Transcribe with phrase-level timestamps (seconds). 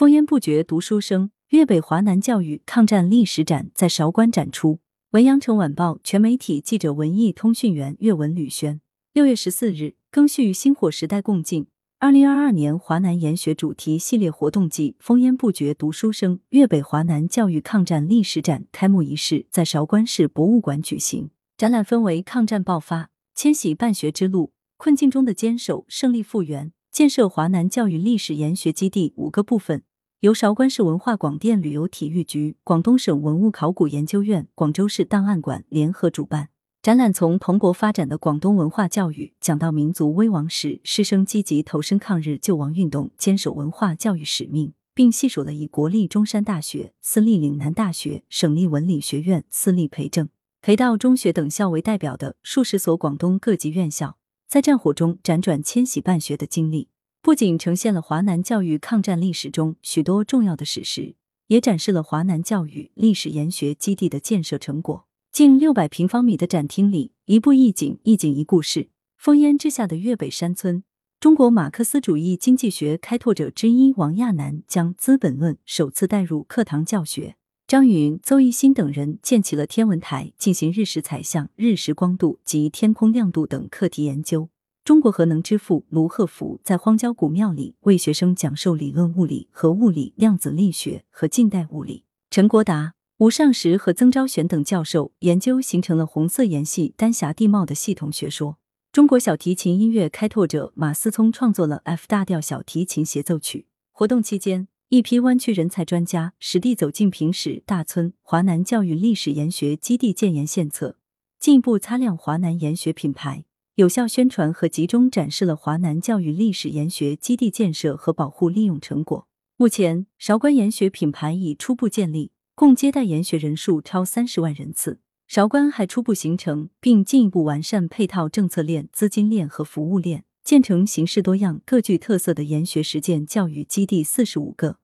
[0.00, 4.78] 烽烟不绝读书声，粤北华南教育抗战历史展在韶关展出。
[5.10, 8.80] 文阳城晚报全媒体记者、文艺通讯员岳文吕轩。
[9.12, 11.66] 六月十四日，赓续星火时代共进。
[11.98, 21.28] 二零二二年华南研学主题系列活动暨烽烟不绝读书声粤北华南教育抗战历史展开幕仪式在韶关市博物馆举行。
[21.58, 26.72] 展览分为抗战爆发、迁徙办学之路、困境中的坚守、胜利复原。
[26.90, 29.84] 建设华南教育历史研学基地五个部分，
[30.20, 36.50] 由韶关市文化广电旅游体育局、广东省文物考古研究院、广州市档案馆联合主办。
[36.82, 50.28] 展览从蓬勃发展的广东文化教育讲到民族危亡时师生积极投身抗日救亡运动、坚守文化教育使命，并细数了以国立中山大学、私立岭南大学、省立文理学院、私立培正、
[50.60, 54.18] 培道中学等校为代表的数十所广东各级院校。
[54.46, 56.88] 在战火中辗转迁徙办学的经历，
[57.22, 61.14] 不仅呈现了华南教育抗战历史中许多重要的史实，
[61.48, 65.06] 也展示了华南教育历史研学基地的建设成果。
[65.30, 68.88] 近六百平方米的展厅里，一步一景，一景一故事。
[69.22, 70.82] 烽烟之下的粤北山村，
[71.20, 77.36] 中国马克思主义经济学开拓者之一王亚南将《资本论》首次带入课堂教学。
[77.66, 84.48] 张云、邹一新等人建起了天文台，进行日食采象、日食光度及天空亮度等课题研究。
[84.90, 92.02] 中国核能之父卢鹤福在荒郊古庙里为学生讲授理论物理、核物理、量子力学和近代物理。
[92.28, 98.58] 陈国达、吴尚实和曾昭玄等教授研究形成了红色岩系丹霞地貌的系统学说。
[98.90, 103.68] 中国小提琴音乐开拓者马思聪创作了 F 大调小提琴协奏曲。
[103.92, 104.66] 活动期间。
[104.88, 110.96] 一批湾区人才专家实地走进平石大村华南教育历史研学基地建研献策，
[111.38, 113.44] 进一步擦亮华南研学品牌，
[113.80, 119.26] 有效宣传和集中展示了华南教育历史研学基地建设和保护利用成果。
[119.56, 125.00] 目前，韶关研学品牌已初步建立，共接待研学人数超三十万人次。
[125.26, 130.24] 韶关还初步形成并进一步完善配套政策链、资金链和服务链。
[130.44, 134.76] 建成形式多样、各具特色的研学实践教育基地四十五个，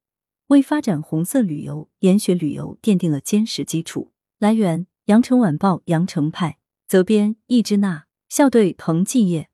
[0.46, 4.12] 为发展红色旅游、研学旅游奠定了坚实基础。
[4.38, 6.56] 来源：羊城晚报羊城派，
[6.88, 9.48] 责编：易之娜，校对：彭继业。